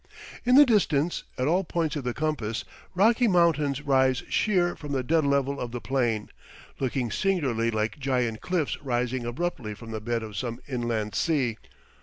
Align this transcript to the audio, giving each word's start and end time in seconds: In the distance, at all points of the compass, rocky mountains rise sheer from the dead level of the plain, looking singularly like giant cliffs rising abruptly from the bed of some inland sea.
In 0.45 0.55
the 0.55 0.65
distance, 0.65 1.25
at 1.37 1.47
all 1.47 1.63
points 1.63 1.95
of 1.95 2.03
the 2.05 2.15
compass, 2.15 2.65
rocky 2.95 3.27
mountains 3.27 3.83
rise 3.83 4.23
sheer 4.29 4.75
from 4.75 4.93
the 4.93 5.03
dead 5.03 5.23
level 5.23 5.59
of 5.59 5.69
the 5.69 5.79
plain, 5.79 6.29
looking 6.79 7.11
singularly 7.11 7.69
like 7.69 7.99
giant 7.99 8.41
cliffs 8.41 8.81
rising 8.81 9.27
abruptly 9.27 9.75
from 9.75 9.91
the 9.91 10.01
bed 10.01 10.23
of 10.23 10.35
some 10.35 10.59
inland 10.67 11.13
sea. 11.13 11.59